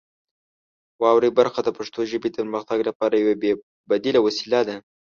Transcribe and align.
واورئ 1.01 1.31
برخه 1.39 1.59
د 1.63 1.69
پښتو 1.77 1.99
ژبې 2.11 2.29
د 2.31 2.35
پرمختګ 2.39 2.79
لپاره 2.89 3.13
یوه 3.21 3.35
بې 3.41 3.51
بدیله 3.89 4.19
وسیله 4.23 4.59
ده. 4.67 4.75